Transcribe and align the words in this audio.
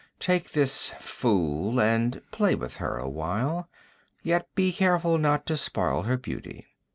'Take 0.17 0.53
this 0.53 0.91
fool, 0.99 1.79
and 1.79 2.23
play 2.31 2.55
with 2.55 2.77
her 2.77 2.97
awhile. 2.97 3.69
Yet 4.23 4.47
be 4.55 4.71
careful 4.73 5.19
not 5.19 5.45
to 5.45 5.55
spoil 5.55 6.01
her 6.01 6.17
beauty.' 6.17 6.65